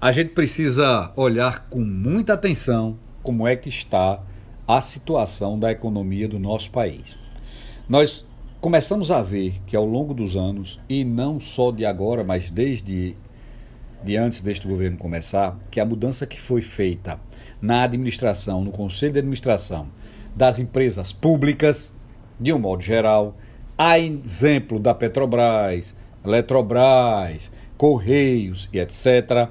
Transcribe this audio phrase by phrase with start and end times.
[0.00, 4.22] a gente precisa olhar com muita atenção como é que está
[4.66, 7.18] a situação da economia do nosso país.
[7.86, 8.26] Nós
[8.62, 13.14] começamos a ver que ao longo dos anos, e não só de agora, mas desde
[14.02, 17.20] de antes deste governo começar, que a mudança que foi feita
[17.60, 19.88] na administração, no conselho de administração
[20.34, 21.92] das empresas públicas,
[22.38, 23.36] de um modo geral,
[23.76, 25.94] a exemplo da Petrobras,
[26.24, 29.50] Eletrobras, Correios e etc.,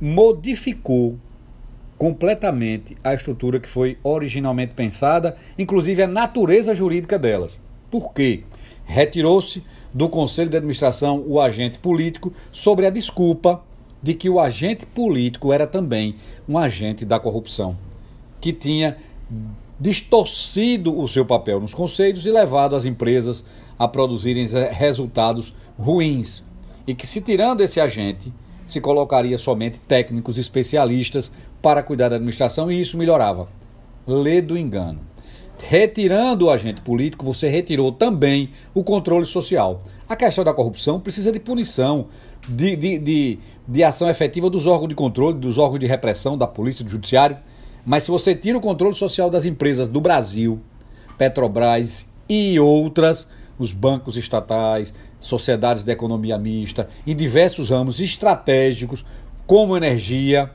[0.00, 1.18] modificou
[1.98, 7.60] completamente a estrutura que foi originalmente pensada, inclusive a natureza jurídica delas.
[7.90, 8.44] Por quê?
[8.84, 13.62] Retirou-se do Conselho de Administração o agente político sobre a desculpa
[14.00, 16.14] de que o agente político era também
[16.48, 17.76] um agente da corrupção,
[18.40, 18.96] que tinha
[19.80, 23.44] distorcido o seu papel nos conselhos e levado as empresas
[23.78, 26.44] a produzirem resultados ruins.
[26.86, 28.32] E que, se tirando esse agente,
[28.68, 33.48] se colocaria somente técnicos especialistas para cuidar da administração e isso melhorava.
[34.06, 35.00] Lê do engano.
[35.66, 39.82] Retirando o agente político, você retirou também o controle social.
[40.08, 42.06] A questão da corrupção precisa de punição,
[42.48, 46.46] de, de, de, de ação efetiva dos órgãos de controle, dos órgãos de repressão, da
[46.46, 47.38] polícia, do judiciário.
[47.84, 50.60] Mas se você tira o controle social das empresas do Brasil,
[51.16, 53.26] Petrobras e outras,
[53.58, 59.04] os bancos estatais, sociedades da economia mista, em diversos ramos estratégicos,
[59.46, 60.50] como energia,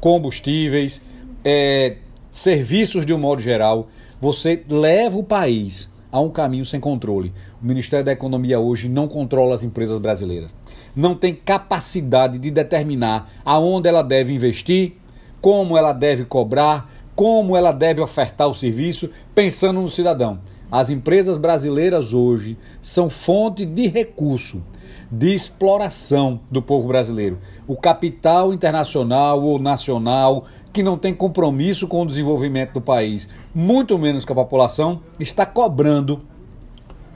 [0.00, 1.02] combustíveis,
[1.44, 1.96] é,
[2.30, 3.88] serviços de um modo geral,
[4.20, 7.32] você leva o país a um caminho sem controle.
[7.62, 10.54] O Ministério da Economia hoje não controla as empresas brasileiras.
[10.96, 14.94] Não tem capacidade de determinar aonde ela deve investir,
[15.40, 20.40] como ela deve cobrar, como ela deve ofertar o serviço, pensando no cidadão.
[20.70, 24.62] As empresas brasileiras hoje são fonte de recurso,
[25.10, 27.38] de exploração do povo brasileiro.
[27.66, 33.98] O capital internacional ou nacional que não tem compromisso com o desenvolvimento do país, muito
[33.98, 36.20] menos com a população, está cobrando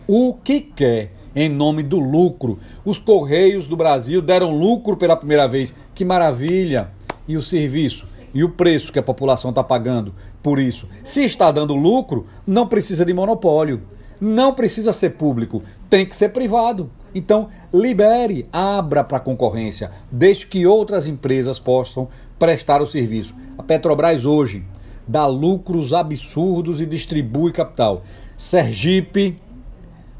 [0.06, 2.59] o que quer em nome do lucro.
[2.84, 5.75] Os Correios do Brasil deram lucro pela primeira vez.
[5.94, 6.91] Que maravilha!
[7.28, 8.06] E o serviço?
[8.34, 12.66] E o preço que a população está pagando por isso, se está dando lucro, não
[12.66, 13.82] precisa de monopólio,
[14.20, 16.91] não precisa ser público, tem que ser privado.
[17.15, 23.34] Então, libere, abra para a concorrência, deixe que outras empresas possam prestar o serviço.
[23.59, 24.65] A Petrobras hoje
[25.06, 28.03] dá lucros absurdos e distribui capital.
[28.37, 29.38] Sergipe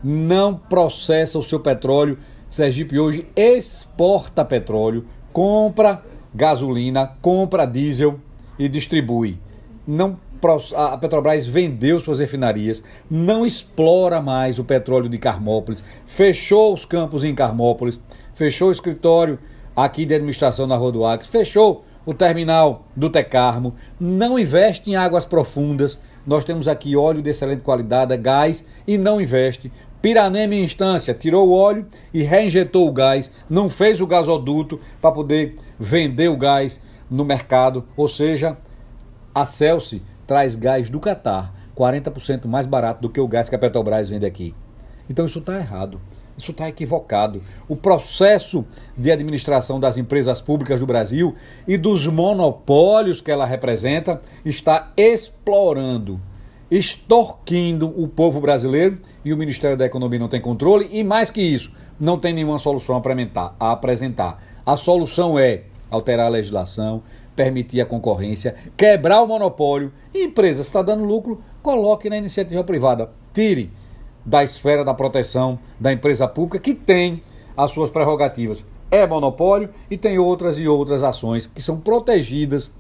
[0.03, 2.19] não processa o seu petróleo.
[2.49, 6.03] Sergipe hoje exporta petróleo, compra
[6.35, 8.19] gasolina, compra diesel
[8.59, 9.39] e distribui.
[9.87, 10.17] Não
[10.75, 17.23] a Petrobras vendeu suas refinarias, não explora mais o petróleo de Carmópolis, fechou os campos
[17.23, 18.01] em Carmópolis,
[18.35, 19.39] fechou o escritório
[19.77, 24.97] aqui de administração na Rua do Acre, fechou o terminal do Tecarmo, não investe em
[24.97, 26.01] águas profundas.
[26.27, 29.71] Nós temos aqui óleo de excelente qualidade, gás e não investe.
[30.03, 35.13] Piranema em instância tirou o óleo e reinjetou o gás, não fez o gasoduto para
[35.13, 38.59] poder vender o gás no mercado, ou seja,
[39.33, 43.59] a Celsi traz gás do Catar 40% mais barato do que o gás que a
[43.59, 44.55] Petrobras vende aqui.
[45.09, 46.01] Então isso está errado.
[46.37, 47.43] Isso está equivocado.
[47.69, 48.65] O processo
[48.97, 51.35] de administração das empresas públicas do Brasil
[51.69, 56.21] e dos monopólios que ela representa está explorando
[56.73, 61.43] extorquindo o povo brasileiro e o Ministério da Economia não tem controle e mais que
[61.43, 64.43] isso, não tem nenhuma solução a apresentar.
[64.65, 67.03] A solução é alterar a legislação,
[67.37, 72.65] permitir a concorrência, quebrar o monopólio e empresa, se está dando lucro, coloque na iniciativa
[72.65, 73.11] privada.
[73.35, 73.71] Tire
[74.25, 77.23] da esfera da proteção da empresa pública que tem
[77.55, 78.65] as suas prerrogativas.
[78.91, 82.73] É monopólio e tem outras e outras ações que são protegidas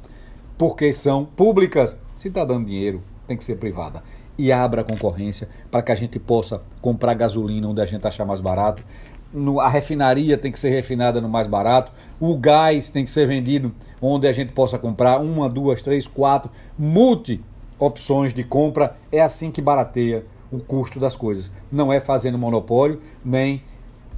[0.57, 1.99] porque são públicas.
[2.15, 4.03] Se está dando dinheiro, tem que ser privada.
[4.39, 8.25] E abra a concorrência para que a gente possa comprar gasolina onde a gente achar
[8.25, 8.85] mais barato.
[9.33, 11.91] No, a refinaria tem que ser refinada no mais barato.
[12.21, 16.51] O gás tem que ser vendido onde a gente possa comprar uma, duas, três, quatro,
[16.79, 17.43] multi
[17.79, 18.95] opções de compra.
[19.11, 21.51] É assim que barateia o custo das coisas.
[21.71, 23.63] Não é fazendo monopólio, nem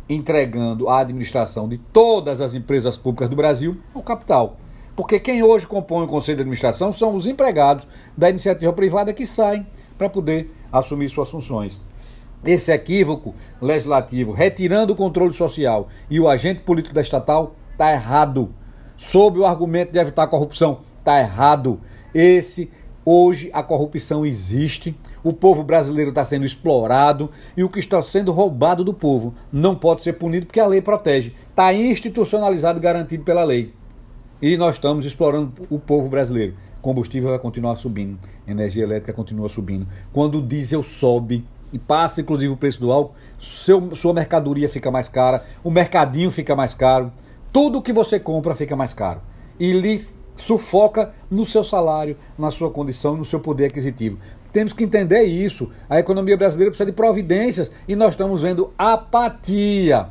[0.08, 4.56] entregando a administração de todas as empresas públicas do Brasil ao capital.
[4.96, 7.86] Porque quem hoje compõe o conselho de administração são os empregados
[8.16, 9.66] da iniciativa privada que saem
[9.98, 11.80] para poder assumir suas funções.
[12.44, 18.54] Esse equívoco legislativo, retirando o controle social e o agente político da estatal, está errado.
[18.96, 21.80] Sob o argumento de evitar a corrupção, está errado.
[22.14, 22.70] Esse
[23.06, 28.32] Hoje a corrupção existe, o povo brasileiro está sendo explorado e o que está sendo
[28.32, 31.34] roubado do povo não pode ser punido porque a lei protege.
[31.50, 33.74] Está institucionalizado e garantido pela lei.
[34.44, 36.54] E nós estamos explorando o povo brasileiro.
[36.82, 39.86] Combustível vai continuar subindo, energia elétrica continua subindo.
[40.12, 41.42] Quando o diesel sobe,
[41.72, 46.30] e passa inclusive o preço do álcool, seu, sua mercadoria fica mais cara, o mercadinho
[46.30, 47.10] fica mais caro,
[47.50, 49.22] tudo que você compra fica mais caro.
[49.58, 49.98] E lhe
[50.34, 54.18] sufoca no seu salário, na sua condição, no seu poder aquisitivo.
[54.52, 55.70] Temos que entender isso.
[55.88, 60.10] A economia brasileira precisa de providências e nós estamos vendo apatia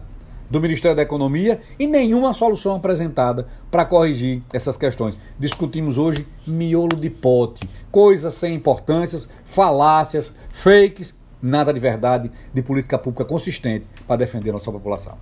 [0.54, 5.18] do Ministério da Economia e nenhuma solução apresentada para corrigir essas questões.
[5.40, 13.00] Discutimos hoje miolo de pote, coisas sem importâncias, falácias, fakes, nada de verdade, de política
[13.00, 15.18] pública consistente para defender nossa população.